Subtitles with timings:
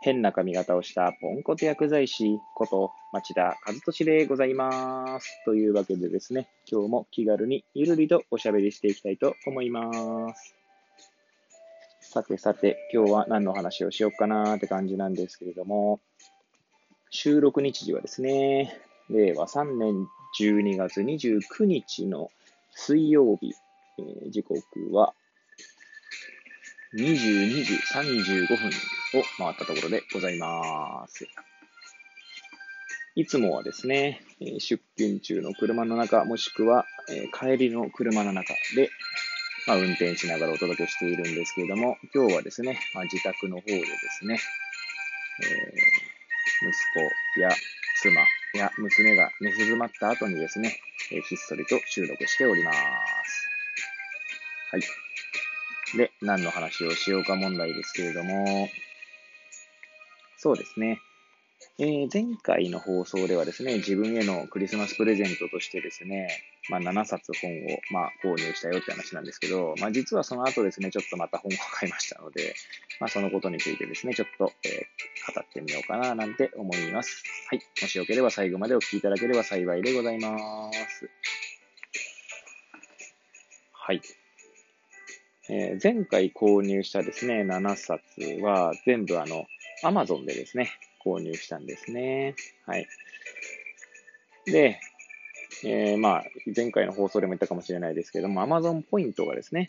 [0.00, 5.42] 変な髪型をしたポンコツ薬剤師こと町田和俊でございます。
[5.44, 10.54] というわけでですね、今日も気軽にゆるりとおしゃべりしていきたいと思います。
[12.00, 16.00] さてさて、今日は何の話をしようかなーって感じなんですけれども、
[17.10, 20.06] 収録日時はですね、令和3年
[20.40, 22.30] 12月29日の
[22.70, 23.52] 水曜日、
[23.98, 24.62] えー、時刻
[24.92, 25.12] は
[26.94, 28.56] 22時35分
[29.20, 31.26] を回ったところでございます。
[33.14, 34.22] いつもはですね、
[34.58, 36.86] 出勤中の車の中、もしくは
[37.38, 38.90] 帰りの車の中で、
[39.66, 43.86] まあ、運転しながらお届けしているんですけれども、今日はですね、まあ、自宅の方でで
[44.20, 44.40] すね、
[45.42, 46.72] えー、息
[47.36, 47.50] 子や
[48.00, 48.20] 妻
[48.54, 50.80] や娘が寝静まった後にですね、
[51.12, 52.78] えひっそりと収録しております。
[54.70, 55.07] はい。
[55.96, 58.68] で、何の話をしようか問題ですけれども、
[60.36, 61.00] そうですね。
[61.80, 66.28] えー、前回の放送ではですね、自分へのクリスマスプレゼントとしてですね、
[66.70, 72.54] まあ、7冊本を、まあ、購入したよって話なんですけど、まあ、実はその後ですね、ちょっとまた本を買いましたので、
[73.00, 77.24] まあ、そのことについてですね、ちょっと、えー、語ってみようかななんて思います。
[77.50, 77.60] はい。
[77.82, 81.10] もしよければ最後までお聞きいただければ幸いでございます。
[83.72, 84.02] はい。
[85.50, 88.02] えー、前回購入したですね、7冊
[88.42, 89.46] は全部あの、
[89.82, 90.70] アマゾンでですね、
[91.04, 92.34] 購入したんですね。
[92.66, 92.86] はい。
[94.44, 94.78] で、
[95.64, 99.68] えー、まあ、前回の放送でも言ったかもしれないですけども、アマゾンポイントがですね、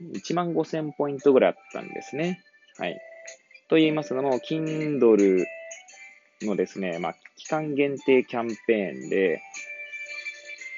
[0.00, 2.42] 1万5000ポイントぐらいあったんですね。
[2.78, 2.98] はい。
[3.68, 5.44] と言いますのも、Kindle
[6.42, 9.40] のですね、まあ、期間限定キャンペーンで、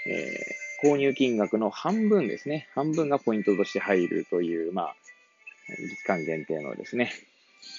[0.06, 4.96] えー購入金額の半分ですね、半分がポイントとして入るという、まあ、
[5.66, 7.12] 期間限定のですね、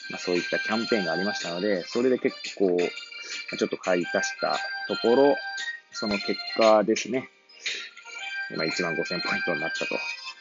[0.10, 2.78] まあ、そういったキャンペーンがありましたので、それで結構、
[3.58, 5.36] ちょっと買い足したところ、
[5.92, 7.30] その結果ですね、
[8.56, 9.96] まあ、1万5000ポイントになったと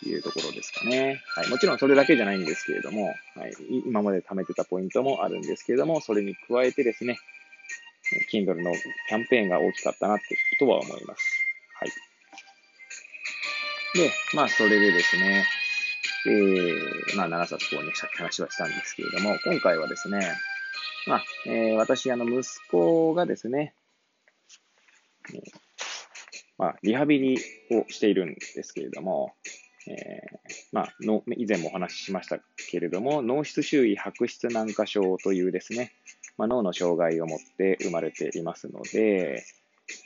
[0.08, 1.20] いうところですかね。
[1.34, 1.48] はい。
[1.48, 3.12] もちろんそれだけじゃないんですけれども、は
[3.46, 3.52] い。
[3.86, 7.18] 今まで貯めてたポイントもあるんですけれども、それに加えてですね、
[8.32, 8.72] Kindle の
[9.08, 11.41] キャンペーンが大きかったなってことは思います。
[13.94, 15.44] で、まあ、それでですね、
[16.26, 20.34] えー、まあ、7冊購入したって話はしたんですけれども、今回はですね、
[21.06, 23.74] まあ、えー、私、あの、息子がですね、
[26.56, 27.38] まあ、リハビリ
[27.70, 29.34] をしているんですけれども、
[29.88, 32.38] えー、まあの、以前もお話ししました
[32.70, 35.92] けれども、脳室周囲白質軟化症というですね、
[36.38, 39.44] まあ、脳の障害を持って生まれていますので、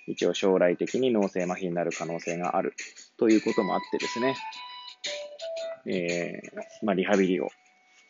[0.06, 2.74] 一応将来的に脳性麻痺になる可能性がある
[3.18, 4.36] ということもあってですね、
[5.86, 7.48] えー、まあ、リハビリを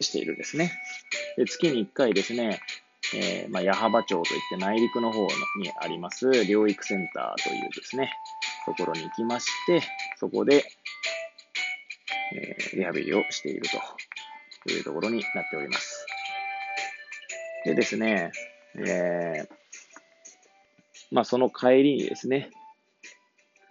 [0.01, 0.73] しているですね。
[1.37, 2.61] で月に1回ですね、
[3.15, 5.27] えー、まあ、矢巾町といって内陸の方
[5.61, 8.13] にあります療育センターというですね、
[8.65, 9.83] ところに行きまして、
[10.19, 10.65] そこで、
[12.35, 13.63] えー、リハビリをしている
[14.65, 16.07] というところになっております。
[17.65, 18.33] でですね、
[18.77, 19.49] えー、
[21.13, 22.51] まあ、その帰りにですね、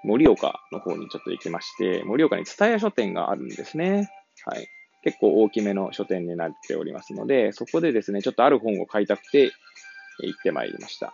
[0.06, 4.10] 盛岡の方にちょっと行きまして、盛岡に蔦屋書店があるんですね。
[4.46, 4.68] はい。
[5.04, 9.52] 結構大きめの書店になっておりますので、そこでですね、ちょっとある本を買いたくて
[10.20, 11.14] 行ってまいりました。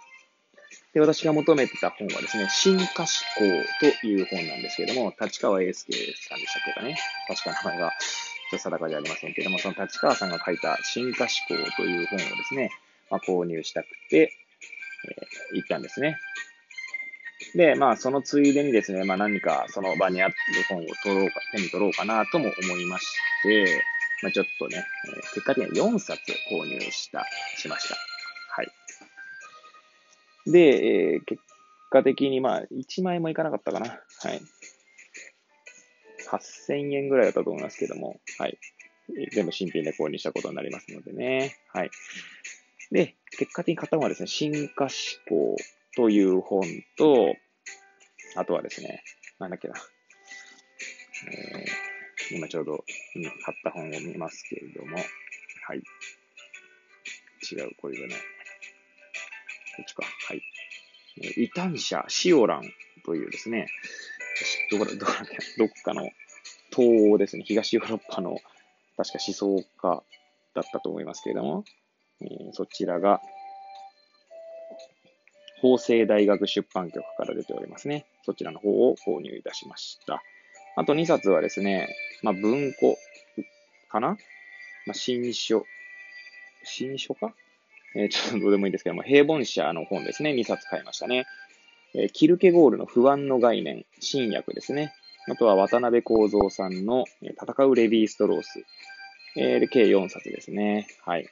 [0.94, 5.94] で、私が求めてた本はですね、新可思考という本なんですけれども、立川英介
[6.28, 6.98] さんでしたっけかね。
[7.28, 7.92] 確か名前が
[8.52, 12.72] ちょっと定かじゃありませんけれども、その立川さんが書いた新可思考という本をですね、
[13.10, 14.34] まあ、購入したくて、
[15.10, 16.18] えー、行ったんですね。
[17.56, 20.34] で、まあ、そのついでにですね、まあ、何かその場にある
[20.70, 23.06] 本を取ろうか、手に取ろうかなとも思いまし
[23.44, 23.84] て、
[24.24, 26.22] まあ、ちょっとね、えー、結果的には4冊
[26.52, 27.26] 購入した、
[27.58, 27.96] しました。
[28.56, 28.72] はい。
[30.52, 31.42] で、えー、結
[31.90, 33.88] 果的にまあ、1万円もいかなかったかな。
[33.90, 33.96] は
[34.34, 34.42] い。
[36.30, 38.58] 8000円ぐらいだったと思いますけども、はい。
[39.34, 41.58] 全部新品で購入したことになりますのでね。
[41.74, 41.92] はい。
[42.92, 44.92] で、結果的に買ったのはですね、進化思
[45.28, 45.56] 考
[45.96, 46.64] という本
[46.98, 47.36] と、
[48.36, 49.04] あとはですね、
[49.40, 49.76] なんだっけな。
[51.32, 52.84] えー、今ちょうど
[53.16, 55.84] 今、買った本を見ますけれども、はい。
[57.52, 58.18] 違う、これじゃない。
[58.18, 58.24] こ
[59.82, 60.04] っちか。
[60.04, 60.42] はい。
[61.38, 62.64] 異端者シオラン
[63.06, 63.68] というですね、
[64.72, 65.20] どこだ、どこだ
[65.58, 66.10] どっかの
[66.74, 68.38] 東欧ですね、東ヨーロッパの
[68.98, 70.04] 確か思想家
[70.54, 71.66] だったと思いますけれども、
[72.22, 73.22] えー、そちらが、
[75.62, 78.06] 法政大学出版局から出ておりますね。
[78.24, 80.22] そちらの方を購入いたしました。
[80.76, 82.98] あと2冊はですね、まあ、文庫
[83.90, 84.18] かな、
[84.88, 85.66] まあ、新書、
[86.64, 87.34] 新書か？
[87.96, 91.26] えー、ちょっとどうでもいいんですけども、平凡社の本ですね、2冊買いましたね。
[91.94, 94.94] えー、キルケゴールの不安の概念、新薬ですね。
[95.28, 98.64] あとは渡辺幸三さんの、戦うレヴィーストロース。
[99.36, 100.88] えー、で、計4冊ですね。
[101.06, 101.28] はい。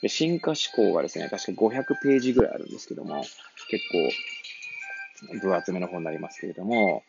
[0.00, 3.24] で、進化思考がですね、確か500ページぐらいあるんですけども、
[3.68, 3.84] 結
[5.30, 7.02] 構分厚めの本になりますけれども、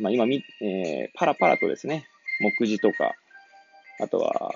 [0.00, 2.06] まあ今み、えー、パラパラとですね、
[2.40, 3.14] 目次とか、
[4.00, 4.52] あとは、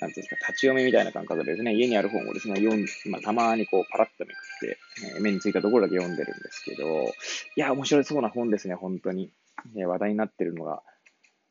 [0.00, 4.78] なんていうんですか、立ち読みみたいな感覚でですね、家にある本をですね、読ん、まあ、たまにこう、パラッとめくって、
[5.16, 7.10] えー、目についたところだけ読んでるんですけど、い
[7.56, 9.30] や、面白そうな本ですね、本当に。
[9.76, 10.82] えー、話題になってるのが、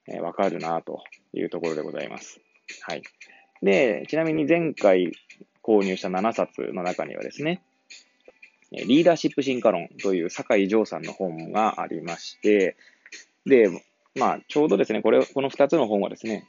[0.07, 1.03] えー、わかるなと
[1.33, 2.39] いうところでございます。
[2.81, 3.03] はい。
[3.61, 5.11] で、ちなみに前回
[5.61, 7.61] 購入した7冊の中にはですね、
[8.71, 12.75] リーダーシップ進化論という酒井穣さんの本がありまして、
[13.45, 13.69] で、
[14.15, 16.47] まあ、ちょうどですね、これ、この2つの本はですね、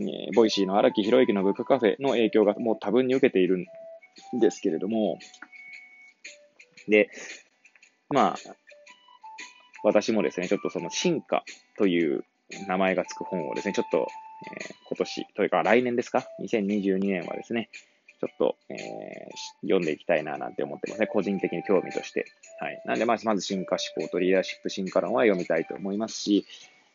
[0.00, 3.58] え Voicy の荒木博之のブックカフェの影響がもう多分に受けている
[4.36, 5.18] んですけれども、
[6.88, 7.10] で、
[8.10, 8.36] まあ、
[9.84, 11.44] 私もですね、ちょっとその進化
[11.76, 12.24] という
[12.66, 14.08] 名前がつく本をですね、ちょっと、
[14.60, 17.68] えー、今年、というか来年ですか ?2022 年はですね、
[18.20, 18.78] ちょっと、えー、
[19.62, 21.06] 読んでいきたいななんて思ってますね。
[21.06, 22.26] 個人的に興味として。
[22.60, 22.82] はい。
[22.84, 26.46] なんで、まず、まず進化思考とリーダーシップ進化論は読みたいと思いますし、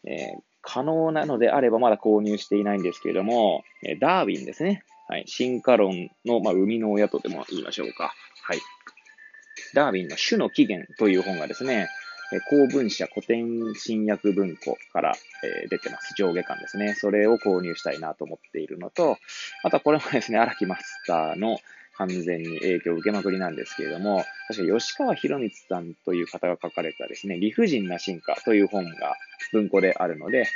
[0.06, 4.84] えー、可能なのであればまだ購入していないんですけれども、えダーウィンですね。
[5.08, 5.24] はい。
[5.28, 8.14] 進化論の、まあ、生みの親とでも言いましょうか。
[8.44, 8.60] はい。
[9.74, 11.88] ダーウィンの種の起源という本がですね、
[12.42, 16.14] 公文社古典新訳文庫から、え、出てます。
[16.18, 16.94] 上下巻ですね。
[16.94, 19.18] それを購入したいなと思っているのと、
[19.64, 21.60] あとはこれもですね、荒木マスターの
[21.96, 29.16] 完全に影響を受けまくりなんですけれども、確か吉川博光さんという方が書かれたですね、理不尽な進化という本が
[29.52, 30.48] 文庫であるので、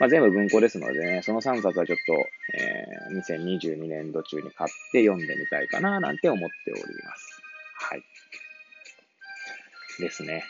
[0.00, 2.14] まあ、全部文庫ですのでね、その3冊はちょっと、
[2.56, 7.42] えー、2022年度中に買って読んでみたいかななんて思っております。
[7.74, 8.02] はい。
[10.00, 10.44] ですね。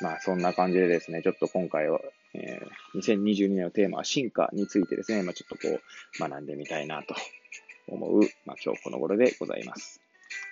[0.00, 2.00] まあそんな感じでですね、ちょっと今回は、
[2.34, 7.14] えー、2022年のテーマは進化についてですね、まあちょっとこう学んでみたいなと
[7.88, 10.00] 思う、まあ今日この頃でございます。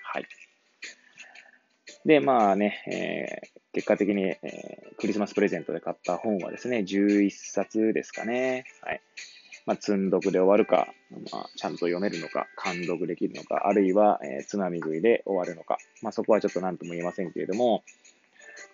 [0.05, 0.27] はい。
[2.05, 8.65] で、まあね、えー、結果的に、えー、クリスマスプレゼントで買った本はですね、11冊ですかね。
[8.83, 9.01] はい。
[9.67, 10.87] まあ、積んどくで終わるか、
[11.33, 17.83] まあ、ちゃんと読めるのか、監読できるのか、あるいは、えー、つまみ食いで終わるのか、まあ、そこはちょっと何とも言えませんけれども、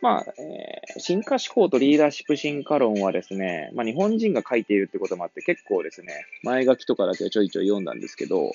[0.03, 8.51] まあ、えー、進化思考とリーダーシップ進化論はですね、まあ、日本人が書いているってこともあって結構ですね、前書きとかだけちょいちょい読んだんですけど、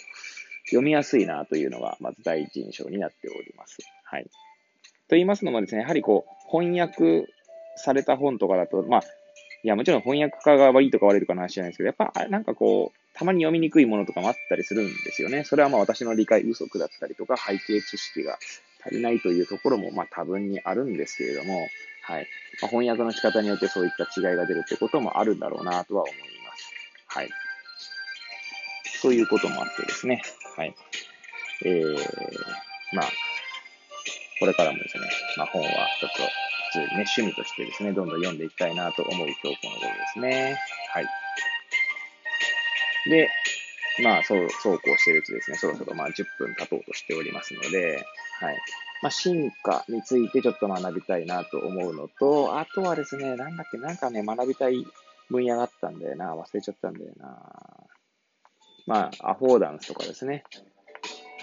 [0.66, 3.78] 読みやすいなというのが、まず第一印象になっております。
[4.04, 4.24] はい。
[4.24, 4.30] と
[5.16, 7.28] 言いますのもですね、やはりこう、翻訳
[7.78, 9.02] された本とかだと、まあ、
[9.64, 15.46] いや、もちろん翻訳家が悪いとか悪いとかの話じゃないですけど、やっぱ、なんかこう、たまに読みにくいものとかもあったりするんですよね。
[15.46, 18.38] それはまあ私の理解不足だったりとか、背景知識が
[18.88, 21.68] 足りないというところも、まあ多分にあるんですけれども、
[22.02, 22.28] はい。
[22.62, 26.74] まあ、翻訳の仕方によってそういった違いが出るってこともあるんだろうなとは思います。
[27.08, 27.30] はい。
[29.02, 30.22] ということもあってですね、
[30.56, 30.74] はい。
[31.66, 31.96] えー、
[32.94, 33.06] まあ、
[34.40, 35.04] これからもですね、
[35.38, 36.24] まあ本はちょっと
[36.72, 40.58] 普通にね、趣味としてですね、どんどん読んでいきたいなと思う今日この頃ですね。
[40.94, 41.06] はい。
[43.10, 43.30] で、
[44.04, 48.06] まあ、そう、そうこうしてるうちですね、そろそろまあ10分経とうとしておりますので、
[48.40, 48.58] はい。
[49.02, 54.86] まあ、進化についてちょっと学びたいなと思うのと、あとはですね、なんだっけ、なんかね、学びたい
[55.30, 57.28] 分野があったんだよな、忘れちゃったんだよな。
[58.86, 60.44] まあ、アフォーダンスとかですね。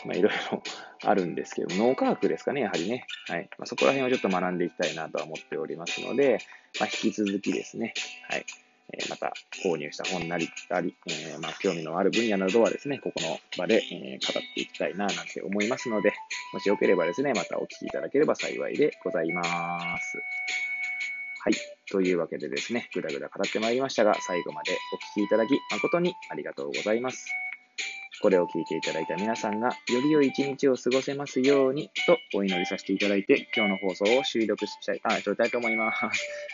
[0.05, 0.63] まあ、いろいろ
[1.05, 3.07] あるんですけど、脳科学ですかね、やはりね。
[3.29, 3.49] はい。
[3.59, 6.39] まあ、そこら辺をちょっと学んでいきたいなとは思っておりますので、
[6.81, 7.95] まあ、引き続きですね、
[8.29, 8.47] はい。
[8.93, 16.13] えまた購入した本なり、あり、え、まあ、興味のある分野などはですね、ここの場で、え、語っていきたいな、なんて思いますので、
[16.53, 20.19] もしよければですね、またお聞きいただければ幸いでございます。
[21.45, 21.55] はい。
[21.91, 27.27] というわけでですね、ぐだぐだ語ってまいりましたが、最後までお聞きいただき誠にありがとうございます。
[28.23, 36.54] これを聞いていただいた皆さんが、より良い一日を過ごせますように、とお祈りさせていただいて、今日の放送を終了したい、あ、終りたいと思います。